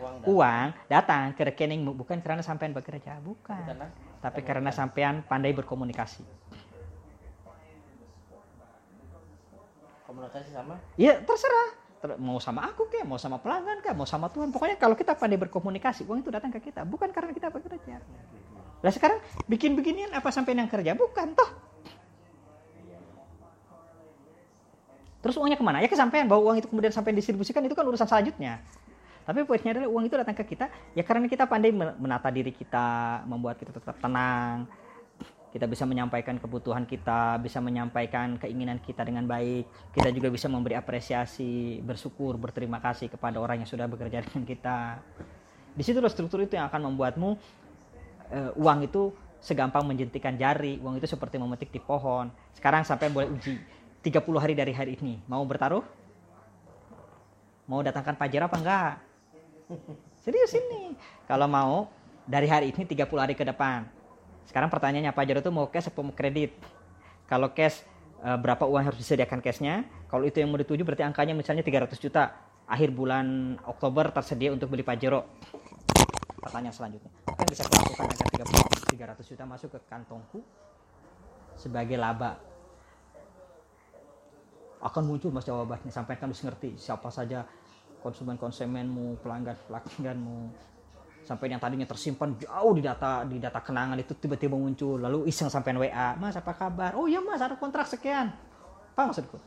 Uang 0.01 0.13
Uang 0.25 0.67
datang 0.89 1.29
ke 1.37 1.45
rekeningmu 1.45 1.93
bukan 1.93 2.17
karena 2.25 2.41
sampean 2.41 2.73
bekerja, 2.73 3.21
bukan. 3.21 3.53
karena 3.53 3.87
Tapi 4.17 4.41
karena 4.41 4.69
sampean 4.73 5.21
pandai 5.25 5.53
berkomunikasi. 5.53 6.25
komunikasi 10.11 10.49
sama 10.51 10.75
Ya 10.99 11.23
terserah. 11.23 11.69
Ter- 12.01 12.19
mau 12.19 12.41
sama 12.41 12.65
aku 12.67 12.89
kek, 12.89 13.05
mau 13.05 13.15
sama 13.15 13.37
pelanggan 13.39 13.79
kek, 13.79 13.93
mau 13.93 14.09
sama 14.09 14.27
Tuhan. 14.27 14.49
Pokoknya 14.51 14.75
kalau 14.75 14.97
kita 14.97 15.13
pandai 15.15 15.37
berkomunikasi, 15.37 16.03
uang 16.09 16.25
itu 16.25 16.33
datang 16.33 16.51
ke 16.51 16.59
kita. 16.59 16.81
Bukan 16.83 17.13
karena 17.13 17.31
kita 17.31 17.47
bekerja. 17.53 18.01
Lah 18.81 18.91
sekarang 18.91 19.21
bikin 19.45 19.77
beginian 19.77 20.09
apa 20.11 20.33
sampai 20.33 20.57
yang 20.57 20.65
kerja? 20.67 20.97
Bukan 20.97 21.37
toh. 21.37 21.70
Terus 25.21 25.37
uangnya 25.37 25.57
ke 25.57 25.63
mana? 25.63 25.77
Ya 25.79 25.87
kesampaian 25.87 26.25
bahwa 26.25 26.51
uang 26.51 26.65
itu 26.65 26.67
kemudian 26.67 26.89
sampai 26.89 27.13
distribusikan 27.13 27.61
itu 27.61 27.77
kan 27.77 27.85
urusan 27.85 28.09
selanjutnya. 28.09 28.61
Tapi 29.21 29.45
poinnya 29.45 29.77
adalah 29.77 29.89
uang 29.93 30.03
itu 30.09 30.15
datang 30.17 30.33
ke 30.33 30.43
kita 30.43 30.65
ya 30.97 31.05
karena 31.05 31.29
kita 31.29 31.45
pandai 31.45 31.69
men- 31.69 31.93
menata 32.01 32.33
diri 32.33 32.49
kita, 32.49 33.21
membuat 33.29 33.61
kita 33.61 33.69
tetap 33.69 34.01
tenang, 34.01 34.65
kita 35.53 35.69
bisa 35.69 35.85
menyampaikan 35.85 36.41
kebutuhan 36.41 36.89
kita, 36.89 37.37
bisa 37.37 37.61
menyampaikan 37.61 38.39
keinginan 38.41 38.81
kita 38.81 39.05
dengan 39.05 39.29
baik. 39.29 39.69
Kita 39.93 40.09
juga 40.09 40.33
bisa 40.33 40.49
memberi 40.49 40.73
apresiasi, 40.73 41.83
bersyukur, 41.85 42.41
berterima 42.41 42.81
kasih 42.81 43.13
kepada 43.13 43.37
orang 43.37 43.61
yang 43.61 43.69
sudah 43.69 43.85
bekerja 43.85 44.19
dengan 44.25 44.47
kita. 44.47 45.03
Di 45.77 45.83
situ 45.85 46.01
struktur 46.09 46.41
itu 46.41 46.57
yang 46.57 46.71
akan 46.71 46.91
membuatmu 46.91 47.29
eh, 48.33 48.51
uang 48.57 48.79
itu 48.89 49.13
segampang 49.37 49.85
menjentikan 49.85 50.33
jari, 50.33 50.81
uang 50.81 50.97
itu 50.97 51.05
seperti 51.05 51.37
memetik 51.37 51.69
di 51.69 51.83
pohon. 51.83 52.33
Sekarang 52.57 52.81
sampai 52.87 53.11
boleh 53.13 53.29
uji 53.29 53.59
30 54.01 54.41
hari 54.41 54.53
dari 54.57 54.73
hari 54.73 54.97
ini. 54.97 55.21
Mau 55.29 55.45
bertaruh? 55.45 55.85
Mau 57.69 57.85
datangkan 57.85 58.17
pajero 58.17 58.49
apa 58.49 58.57
enggak? 58.57 58.93
Serius 60.25 60.51
ini. 60.57 60.97
Kalau 61.29 61.45
mau 61.45 61.87
dari 62.25 62.49
hari 62.49 62.73
ini 62.73 62.83
30 62.83 63.05
hari 63.21 63.33
ke 63.37 63.45
depan. 63.45 63.85
Sekarang 64.45 64.67
pertanyaannya 64.73 65.13
Pajero 65.13 65.39
itu 65.39 65.53
mau 65.53 65.69
cash 65.69 65.87
atau 65.87 66.03
mau 66.03 66.13
kredit? 66.13 66.51
Kalau 67.29 67.53
cash 67.53 67.85
eh, 68.25 68.37
berapa 68.37 68.67
uang 68.67 68.91
harus 68.91 68.99
disediakan 68.99 69.39
cashnya? 69.39 69.85
Kalau 70.09 70.27
itu 70.27 70.43
yang 70.43 70.51
mau 70.51 70.59
dituju 70.59 70.83
berarti 70.83 71.05
angkanya 71.05 71.37
misalnya 71.37 71.63
300 71.63 71.95
juta. 72.01 72.35
Akhir 72.67 72.91
bulan 72.91 73.57
Oktober 73.67 74.11
tersedia 74.11 74.51
untuk 74.51 74.71
beli 74.71 74.83
Pajero. 74.83 75.27
Pertanyaan 76.41 76.73
selanjutnya, 76.73 77.11
apa 77.29 77.45
yang 77.45 77.51
bisa 77.53 77.63
kulakukan 77.69 78.05
agar 78.09 78.27
30 78.49 79.21
300 79.21 79.29
juta 79.29 79.43
masuk 79.45 79.69
ke 79.77 79.79
kantongku 79.85 80.39
sebagai 81.53 82.01
laba? 82.01 82.50
Akan 84.81 85.05
muncul 85.05 85.29
mas 85.29 85.45
jawabannya, 85.45 85.93
sampai 85.93 86.17
kan 86.17 86.33
harus 86.33 86.41
ngerti 86.41 86.73
siapa 86.75 87.13
saja 87.13 87.45
konsumen-konsumenmu, 88.01 89.21
pelanggan-pelangganmu, 89.21 90.49
sampai 91.21 91.53
yang 91.53 91.61
tadinya 91.61 91.85
tersimpan 91.85 92.33
jauh 92.41 92.73
di 92.73 92.81
data 92.81 93.21
di 93.23 93.37
data 93.37 93.61
kenangan 93.61 93.97
itu 94.01 94.17
tiba-tiba 94.17 94.57
muncul. 94.57 94.97
Lalu 94.97 95.29
iseng 95.29 95.53
sampai 95.53 95.77
WA 95.77 96.17
mas 96.17 96.33
apa 96.33 96.51
kabar? 96.57 96.97
Oh 96.97 97.05
iya 97.05 97.21
mas 97.21 97.39
ada 97.39 97.53
kontrak 97.55 97.85
sekian. 97.85 98.33
Apa 98.97 99.13
maksudku? 99.13 99.37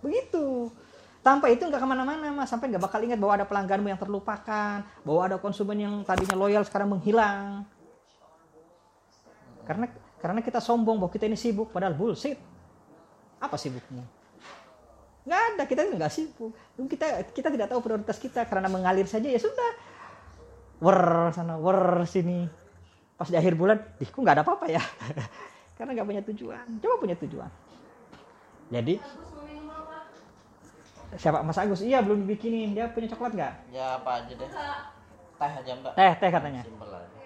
Begitu. 0.00 0.70
Tanpa 1.24 1.48
itu 1.48 1.64
nggak 1.64 1.80
ke 1.80 1.88
mana-mana 1.88 2.30
mas. 2.30 2.46
Sampai 2.46 2.70
nggak 2.70 2.84
bakal 2.84 3.02
ingat 3.02 3.18
bahwa 3.18 3.42
ada 3.42 3.46
pelangganmu 3.48 3.88
yang 3.90 4.00
terlupakan 4.00 4.86
bahwa 5.02 5.20
ada 5.26 5.36
konsumen 5.40 5.76
yang 5.82 5.94
tadinya 6.06 6.38
loyal 6.38 6.62
sekarang 6.62 6.94
menghilang. 6.94 7.66
Karena 9.64 9.88
karena 10.20 10.40
kita 10.40 10.60
sombong 10.60 11.00
bahwa 11.00 11.12
kita 11.12 11.28
ini 11.28 11.36
sibuk 11.36 11.68
padahal 11.68 11.92
bullshit 11.96 12.53
apa 13.42 13.56
sibukmu 13.58 14.24
nggak 15.24 15.40
ada 15.56 15.62
kita 15.64 15.80
nggak 15.88 16.12
sibuk. 16.12 16.52
Kita 16.76 17.24
kita 17.32 17.48
tidak 17.48 17.72
tahu 17.72 17.80
prioritas 17.80 18.20
kita 18.20 18.44
karena 18.44 18.68
mengalir 18.68 19.08
saja 19.08 19.24
ya 19.24 19.40
sudah. 19.40 19.72
Wer 20.84 21.32
sana 21.32 21.56
wer 21.56 22.04
sini. 22.04 22.44
Pas 23.16 23.32
di 23.32 23.36
akhir 23.40 23.56
bulan 23.56 23.80
ih 24.04 24.08
kok 24.08 24.20
nggak 24.20 24.36
ada 24.40 24.44
apa-apa 24.44 24.68
ya? 24.68 24.82
Karena 25.80 25.96
nggak 25.96 26.08
punya 26.12 26.22
tujuan. 26.28 26.66
Coba 26.78 26.94
punya 27.00 27.16
tujuan. 27.16 27.50
Jadi 28.68 29.00
siapa? 31.16 31.40
Mas 31.40 31.56
Agus. 31.56 31.80
Iya 31.80 32.04
belum 32.04 32.28
dibikinin. 32.28 32.76
Dia 32.76 32.92
punya 32.92 33.08
coklat 33.08 33.32
nggak? 33.32 33.54
Ya 33.72 33.96
apa 33.96 34.10
aja 34.20 34.32
deh. 34.36 34.50
Teh 35.40 35.52
aja 35.64 35.72
mbak. 35.72 35.92
Teh 35.96 36.12
teh 36.20 36.30
katanya. 36.30 36.62
Simpel 36.68 36.90
aja. 36.92 37.20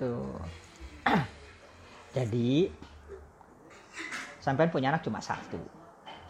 Tuh. 0.00 0.42
Jadi 2.18 2.72
sampean 4.50 4.74
punya 4.74 4.90
anak 4.90 5.06
cuma 5.06 5.22
satu. 5.22 5.62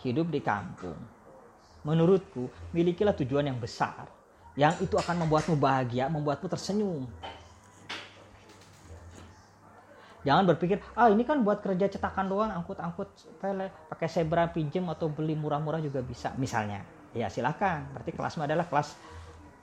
Hidup 0.05 0.29
di 0.29 0.45
kampung. 0.45 0.97
Menurutku 1.89 2.53
milikilah 2.77 3.17
tujuan 3.17 3.49
yang 3.49 3.57
besar. 3.57 4.05
Yang 4.61 4.85
itu 4.85 4.95
akan 5.01 5.25
membuatmu 5.25 5.57
bahagia 5.57 6.13
membuatmu 6.13 6.45
tersenyum. 6.53 7.09
Jangan 10.21 10.45
berpikir 10.53 10.85
ah 10.93 11.09
ini 11.09 11.25
kan 11.25 11.41
buat 11.41 11.65
kerja 11.65 11.89
cetakan 11.89 12.29
doang 12.29 12.53
angkut-angkut 12.53 13.41
pele 13.41 13.73
pakai 13.89 14.05
zebra 14.05 14.53
pinjem 14.53 14.85
atau 14.93 15.09
beli 15.09 15.33
murah-murah 15.33 15.81
juga 15.81 16.05
bisa. 16.05 16.37
Misalnya. 16.37 16.85
Ya 17.17 17.27
silahkan 17.33 17.89
berarti 17.91 18.13
kelasmu 18.13 18.45
adalah 18.45 18.69
kelas 18.69 18.95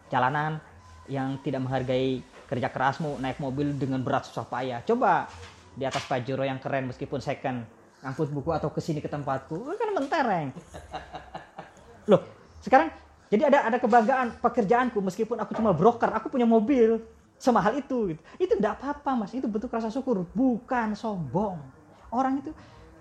jalanan 0.09 0.59
yang 1.07 1.39
tidak 1.45 1.63
menghargai 1.63 2.19
kerja 2.49 2.67
kerasmu 2.73 3.21
naik 3.21 3.37
mobil 3.39 3.71
dengan 3.77 4.01
berat 4.01 4.25
susah 4.25 4.49
payah. 4.49 4.81
Coba 4.81 5.29
di 5.77 5.85
atas 5.85 6.03
pajero 6.09 6.41
yang 6.41 6.57
keren 6.57 6.89
meskipun 6.89 7.21
second 7.21 7.76
angkut 8.07 8.31
buku 8.31 8.55
atau 8.55 8.71
ke 8.71 8.79
sini 8.79 9.03
ke 9.03 9.11
tempatku. 9.11 9.75
Kan 9.75 9.91
mentereng 9.91 10.55
loh 12.11 12.23
sekarang 12.63 12.87
jadi 13.27 13.51
ada 13.51 13.67
ada 13.67 13.77
kebanggaan 13.77 14.39
pekerjaanku 14.39 15.03
meskipun 15.03 15.35
aku 15.43 15.51
cuma 15.59 15.75
broker 15.75 16.07
aku 16.15 16.31
punya 16.31 16.47
mobil. 16.47 17.03
Semahal 17.37 17.77
itu 17.77 18.17
gitu. 18.17 18.21
itu 18.41 18.53
tidak 18.57 18.81
apa-apa 18.81 19.13
mas. 19.13 19.29
Itu 19.29 19.45
bentuk 19.45 19.69
rasa 19.69 19.93
syukur. 19.93 20.25
Bukan 20.33 20.97
sombong. 20.97 21.61
Orang 22.09 22.41
itu 22.41 22.49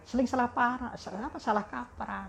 seling 0.05 0.29
salah 0.29 0.51
parah 0.51 0.93
salah 1.01 1.31
apa 1.31 1.39
salah 1.41 1.65
kaprah. 1.65 2.29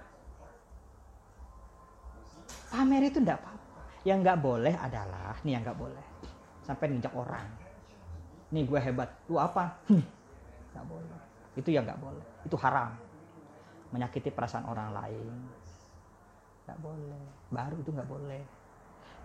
Pamer 2.72 3.12
itu 3.12 3.20
tidak 3.20 3.44
apa-apa. 3.44 3.82
Yang 4.08 4.18
nggak 4.24 4.40
boleh 4.40 4.74
adalah 4.80 5.36
nih 5.44 5.52
yang 5.58 5.64
nggak 5.68 5.80
boleh. 5.82 6.06
Sampai 6.64 6.86
nginjak 6.96 7.12
orang. 7.12 7.48
Nih 8.56 8.64
gue 8.64 8.80
hebat. 8.80 9.12
Lu 9.28 9.36
apa? 9.36 9.76
Nggak 10.72 10.86
boleh. 10.88 11.20
Itu 11.60 11.74
yang 11.76 11.84
nggak 11.84 12.00
boleh 12.00 12.37
itu 12.48 12.58
haram. 12.64 12.96
Menyakiti 13.92 14.32
perasaan 14.32 14.66
orang 14.68 14.90
lain. 14.96 15.36
Nggak 16.68 16.80
boleh. 16.80 17.24
Baru 17.52 17.76
itu 17.80 17.92
nggak 17.92 18.10
boleh. 18.10 18.42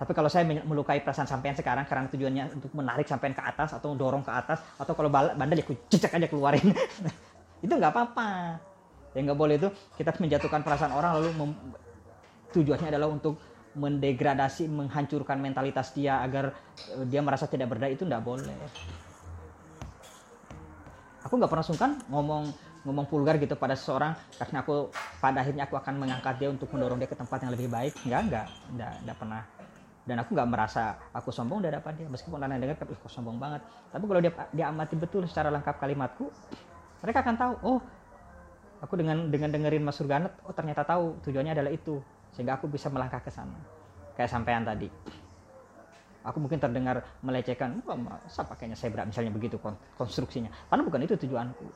Tapi 0.02 0.12
kalau 0.18 0.26
saya 0.26 0.42
melukai 0.66 0.98
perasaan 0.98 1.30
sampean 1.30 1.54
sekarang 1.54 1.86
karena 1.86 2.10
tujuannya 2.10 2.44
untuk 2.58 2.74
menarik 2.74 3.06
sampean 3.06 3.38
ke 3.38 3.42
atas 3.42 3.70
atau 3.78 3.94
dorong 3.94 4.26
ke 4.26 4.32
atas 4.34 4.58
atau 4.74 4.98
kalau 4.98 5.06
bandel 5.12 5.62
ya 5.62 5.66
cecek 5.86 6.18
aja 6.18 6.26
keluarin. 6.26 6.74
Itu 7.64 7.70
nggak 7.78 7.92
apa-apa. 7.94 8.58
Yang 9.14 9.22
nggak 9.28 9.38
boleh 9.38 9.54
itu 9.60 9.68
kita 10.00 10.16
menjatuhkan 10.16 10.64
perasaan 10.64 10.96
orang 10.96 11.20
lalu 11.20 11.28
tujuannya 12.56 12.88
adalah 12.88 13.12
untuk 13.12 13.36
mendegradasi 13.76 14.68
menghancurkan 14.68 15.36
mentalitas 15.36 15.92
dia 15.92 16.20
agar 16.20 16.56
eh, 16.96 17.04
dia 17.08 17.20
merasa 17.20 17.44
tidak 17.44 17.72
berdaya 17.72 17.92
itu 17.92 18.08
nggak 18.08 18.24
boleh. 18.24 18.56
Aku 21.28 21.38
nggak 21.38 21.52
pernah 21.52 21.66
sungkan 21.66 21.90
ngomong 22.08 22.50
ngomong 22.82 23.06
vulgar 23.06 23.38
gitu 23.38 23.54
pada 23.54 23.78
seseorang 23.78 24.10
karena 24.42 24.58
aku 24.66 24.90
pada 25.22 25.38
akhirnya 25.38 25.70
aku 25.70 25.78
akan 25.78 26.02
mengangkat 26.02 26.34
dia 26.42 26.50
untuk 26.50 26.66
mendorong 26.74 26.98
dia 26.98 27.06
ke 27.06 27.14
tempat 27.14 27.38
yang 27.46 27.52
lebih 27.54 27.70
baik. 27.70 27.94
Nggak 28.02 28.20
nggak 28.26 28.46
nggak, 28.74 28.92
nggak 29.06 29.16
pernah. 29.16 29.42
Dan 30.02 30.16
aku 30.18 30.30
nggak 30.34 30.48
merasa 30.50 30.98
aku 31.14 31.30
sombong 31.30 31.62
dari 31.62 31.78
apa 31.78 31.94
dia. 31.94 32.10
Meskipun 32.10 32.42
orang 32.42 32.58
dengar 32.58 32.74
ih 32.74 32.98
kok 32.98 33.10
sombong 33.10 33.38
banget. 33.38 33.62
Tapi 33.94 34.02
kalau 34.02 34.20
dia 34.20 34.32
dia 34.50 34.66
amati 34.66 34.94
betul 34.98 35.22
secara 35.30 35.48
lengkap 35.54 35.78
kalimatku 35.78 36.26
mereka 37.02 37.18
akan 37.22 37.34
tahu 37.34 37.54
oh 37.66 37.80
aku 38.82 38.94
dengan 38.98 39.30
dengan 39.30 39.50
dengerin 39.50 39.82
Mas 39.82 39.98
Surganet 39.98 40.34
oh 40.42 40.54
ternyata 40.54 40.82
tahu 40.82 41.22
tujuannya 41.22 41.54
adalah 41.54 41.70
itu. 41.70 42.02
Sehingga 42.34 42.58
aku 42.58 42.66
bisa 42.66 42.90
melangkah 42.90 43.22
ke 43.22 43.30
sana. 43.30 43.62
Kayak 44.18 44.30
sampean 44.34 44.66
tadi. 44.66 44.90
Aku 46.22 46.38
mungkin 46.38 46.58
terdengar 46.58 47.02
melecehkan 47.22 47.82
masa 47.82 48.46
pakainya 48.46 48.78
saya 48.78 48.94
berat 48.94 49.10
misalnya 49.10 49.30
begitu 49.34 49.58
kon- 49.58 49.78
konstruksinya. 49.98 50.50
Karena 50.70 50.82
bukan 50.82 51.00
itu 51.02 51.14
tujuanku 51.18 51.66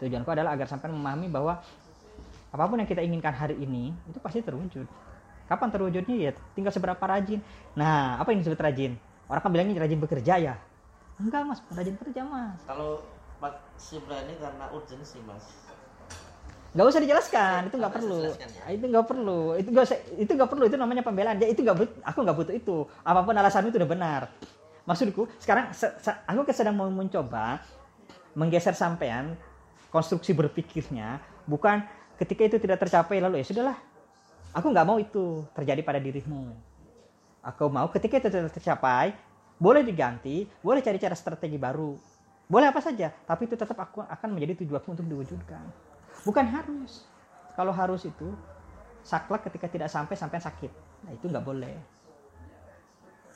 tujuanku 0.00 0.28
adalah 0.28 0.52
agar 0.52 0.68
sampai 0.68 0.92
memahami 0.92 1.28
bahwa 1.28 1.60
apa 2.52 2.62
pun 2.68 2.80
yang 2.80 2.88
kita 2.88 3.02
inginkan 3.04 3.32
hari 3.32 3.56
ini 3.58 3.92
itu 4.08 4.18
pasti 4.20 4.40
terwujud. 4.40 4.86
Kapan 5.46 5.68
terwujudnya? 5.70 6.16
Ya 6.16 6.30
tinggal 6.58 6.74
seberapa 6.74 7.00
rajin. 7.00 7.38
Nah 7.78 8.18
apa 8.18 8.34
yang 8.34 8.42
disebut 8.42 8.58
rajin? 8.58 8.98
Orang 9.26 9.42
kan 9.42 9.50
bilangnya 9.50 9.82
rajin 9.82 9.98
bekerja 9.98 10.34
ya? 10.38 10.54
Enggak 11.18 11.42
mas. 11.46 11.58
Rajin 11.70 11.96
kerja 11.98 12.22
mas. 12.26 12.58
Kalau 12.66 13.02
Pak 13.38 13.60
Sibra 13.76 14.24
ini 14.26 14.34
karena 14.40 14.64
urgensi 14.72 15.20
mas. 15.24 15.44
nggak 16.76 16.86
usah 16.92 17.00
dijelaskan. 17.00 17.60
Itu 17.72 17.76
nggak 17.80 17.94
perlu. 17.94 18.20
ya? 18.36 18.68
itu 18.68 18.84
nggak 18.84 19.06
perlu. 19.08 19.40
Itu 19.56 19.68
nggak 19.72 19.84
usah- 19.86 20.02
itu 20.12 20.32
nggak 20.36 20.50
perlu. 20.50 20.64
Itu 20.68 20.76
namanya 20.76 21.02
pembelaan. 21.06 21.40
Ya 21.40 21.48
itu 21.48 21.64
nggak 21.64 22.04
aku 22.04 22.18
nggak 22.20 22.36
butuh 22.36 22.54
itu. 22.54 22.76
Apa 23.00 23.24
pun 23.24 23.32
alasanmu 23.32 23.72
itu 23.72 23.78
udah 23.80 23.90
benar. 23.90 24.22
Maksudku 24.84 25.26
sekarang 25.40 25.72
se- 25.72 25.94
se- 25.98 26.20
aku 26.28 26.46
sedang 26.52 26.76
mau 26.76 26.86
mencoba 26.86 27.58
menggeser 28.36 28.76
sampean 28.76 29.34
konstruksi 29.90 30.34
berpikirnya 30.34 31.22
bukan 31.46 31.82
ketika 32.16 32.42
itu 32.48 32.56
tidak 32.58 32.82
tercapai 32.82 33.20
lalu 33.20 33.40
ya 33.40 33.46
sudahlah 33.46 33.78
aku 34.56 34.72
nggak 34.72 34.86
mau 34.88 34.96
itu 34.96 35.44
terjadi 35.52 35.84
pada 35.84 36.00
dirimu. 36.00 36.56
Aku 37.44 37.68
mau 37.70 37.86
ketika 37.92 38.18
itu 38.18 38.28
tidak 38.32 38.56
tercapai 38.56 39.12
boleh 39.60 39.84
diganti 39.84 40.48
boleh 40.64 40.80
cari 40.80 40.96
cara 40.96 41.12
strategi 41.12 41.60
baru. 41.60 41.94
Boleh 42.48 42.72
apa 42.72 42.80
saja 42.80 43.12
tapi 43.12 43.44
itu 43.44 43.54
tetap 43.54 43.76
aku 43.76 44.00
akan 44.00 44.28
menjadi 44.32 44.64
tujuanku 44.64 44.96
untuk 44.96 45.06
diwujudkan. 45.06 45.62
Bukan 46.24 46.46
harus. 46.48 47.04
Kalau 47.54 47.70
harus 47.70 48.08
itu 48.08 48.32
saklek 49.04 49.46
ketika 49.46 49.70
tidak 49.70 49.88
sampai 49.92 50.16
sampai 50.16 50.40
sakit. 50.40 50.72
Nah 51.06 51.12
itu 51.14 51.28
nggak 51.28 51.44
boleh. 51.44 51.76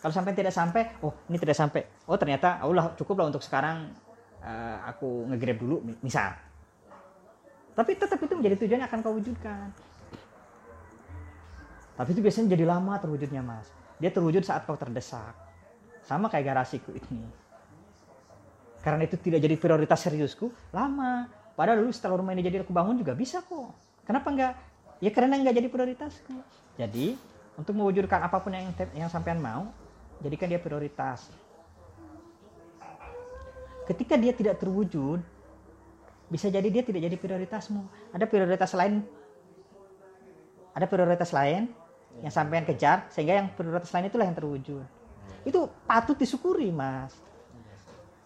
Kalau 0.00 0.14
sampai 0.16 0.33
tidak 0.33 0.57
sampai 0.57 0.97
oh 1.04 1.12
ini 1.28 1.37
tidak 1.37 1.54
sampai. 1.54 1.85
Oh 2.09 2.16
ternyata 2.16 2.59
Allah 2.59 2.97
cukup 2.97 3.21
lah 3.21 3.26
untuk 3.28 3.45
sekarang 3.45 3.92
eh, 4.41 4.79
aku 4.89 5.29
ngegrab 5.33 5.59
dulu 5.61 5.77
mi- 5.85 6.01
misal. 6.05 6.33
Tapi 7.77 7.97
tetap 7.97 8.19
itu 8.21 8.35
menjadi 8.37 8.57
tujuan 8.61 8.81
yang 8.83 8.89
akan 8.91 9.01
kau 9.01 9.15
wujudkan. 9.17 9.73
Tapi 11.97 12.09
itu 12.17 12.21
biasanya 12.25 12.57
jadi 12.57 12.65
lama 12.65 12.97
terwujudnya 12.97 13.45
mas. 13.45 13.69
Dia 14.01 14.09
terwujud 14.09 14.41
saat 14.45 14.65
kau 14.65 14.77
terdesak. 14.77 15.37
Sama 16.05 16.33
kayak 16.33 16.53
garasiku 16.53 16.97
ini. 16.97 17.25
Karena 18.81 19.05
itu 19.05 19.21
tidak 19.21 19.45
jadi 19.45 19.57
prioritas 19.61 20.01
seriusku 20.01 20.49
lama. 20.73 21.29
Padahal 21.53 21.85
dulu 21.85 21.93
setelah 21.93 22.17
rumah 22.17 22.33
ini 22.33 22.41
jadi 22.41 22.65
aku 22.65 22.73
bangun 22.73 22.97
juga 22.97 23.13
bisa 23.13 23.45
kok. 23.45 23.77
Kenapa 24.09 24.33
enggak? 24.33 24.53
Ya 25.05 25.13
karena 25.13 25.37
enggak 25.37 25.61
jadi 25.61 25.69
prioritasku. 25.69 26.35
Jadi 26.81 27.21
untuk 27.61 27.77
mewujudkan 27.77 28.25
apa 28.25 28.41
pun 28.41 28.57
yang 28.57 28.73
yang 28.97 29.13
sampean 29.13 29.37
mau 29.37 29.69
jadikan 30.25 30.49
dia 30.49 30.61
prioritas 30.61 31.29
ketika 33.89 34.19
dia 34.21 34.35
tidak 34.35 34.61
terwujud 34.61 35.21
bisa 36.31 36.47
jadi 36.47 36.69
dia 36.71 36.87
tidak 36.87 37.11
jadi 37.11 37.17
prioritasmu. 37.19 37.83
Ada 38.15 38.25
prioritas 38.31 38.71
lain? 38.78 39.02
Ada 40.71 40.87
prioritas 40.87 41.31
lain 41.35 41.67
yang 42.23 42.31
sampean 42.31 42.63
kejar 42.63 43.11
sehingga 43.11 43.43
yang 43.43 43.50
prioritas 43.50 43.91
lain 43.91 44.07
itulah 44.07 44.26
yang 44.31 44.39
terwujud. 44.39 44.87
Itu 45.43 45.67
patut 45.85 46.15
disyukuri 46.15 46.71
mas. 46.71 47.19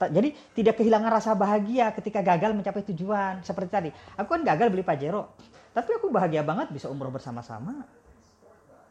Jadi 0.05 0.37
tidak 0.52 0.76
kehilangan 0.76 1.09
rasa 1.09 1.33
bahagia 1.33 1.88
ketika 1.96 2.20
gagal 2.20 2.52
mencapai 2.52 2.85
tujuan. 2.92 3.40
Seperti 3.40 3.70
tadi 3.72 3.90
aku 4.20 4.28
kan 4.37 4.44
gagal 4.44 4.68
beli 4.68 4.85
pajero 4.85 5.33
tapi 5.74 5.90
aku 5.90 6.07
bahagia 6.12 6.44
banget 6.46 6.70
bisa 6.70 6.87
umroh 6.87 7.11
bersama-sama. 7.11 7.83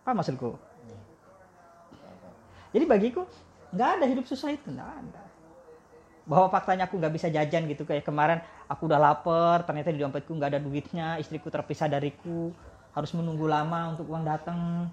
Apa 0.03 0.11
maksudku? 0.11 0.57
Jadi 2.73 2.83
bagiku 2.89 3.29
nggak 3.69 3.89
ada 4.01 4.05
hidup 4.09 4.25
susah 4.25 4.51
itu 4.51 4.73
nggak 4.73 4.89
ada 4.89 5.32
bahwa 6.23 6.47
faktanya 6.47 6.87
aku 6.87 6.95
nggak 6.99 7.13
bisa 7.13 7.27
jajan 7.27 7.67
gitu. 7.67 7.83
Kayak 7.83 8.07
kemarin 8.07 8.39
aku 8.67 8.87
udah 8.87 8.99
lapar 8.99 9.67
ternyata 9.67 9.91
di 9.91 9.99
dompetku 9.99 10.31
nggak 10.31 10.51
ada 10.55 10.61
duitnya 10.63 11.19
istriku 11.19 11.51
terpisah 11.51 11.91
dariku. 11.91 12.51
Harus 12.93 13.11
menunggu 13.17 13.49
lama 13.49 13.95
untuk 13.95 14.07
uang 14.07 14.23
datang. 14.23 14.87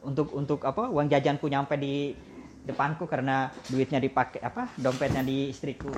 Untuk 0.00 0.32
untuk 0.32 0.64
apa 0.64 0.88
uang 0.88 1.12
jajanku 1.12 1.44
nyampe 1.50 1.76
di 1.76 2.16
depanku 2.64 3.04
karena 3.08 3.52
duitnya 3.68 4.00
dipakai 4.00 4.40
apa 4.40 4.70
dompetnya 4.78 5.24
di 5.24 5.50
istriku. 5.52 5.92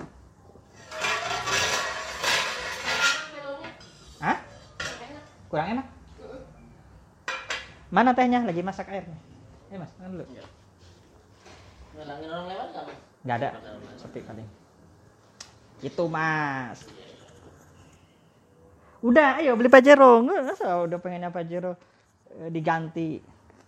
Hah? 4.22 4.38
kurang 5.50 5.68
enak? 5.78 5.86
Mana 7.92 8.16
tehnya? 8.16 8.40
Lagi 8.46 8.62
masak 8.64 8.88
airnya. 8.88 9.18
Eh 9.68 9.76
mas 9.76 9.92
makan 10.00 10.16
dulu? 10.16 10.24
Ngelangin 11.92 12.28
orang 12.32 12.46
lewat 12.48 12.68
nggak? 12.72 13.11
Nggak 13.22 13.36
ada. 13.42 13.50
Sepi 13.98 14.20
paling. 14.22 14.48
Itu 15.82 16.06
mas. 16.06 16.86
Udah 19.02 19.42
ayo 19.42 19.58
beli 19.58 19.70
pajero. 19.72 20.22
Nggak 20.22 20.62
udah 20.62 20.98
pengennya 21.02 21.34
pajero 21.34 21.74
eh, 22.38 22.50
diganti 22.52 23.31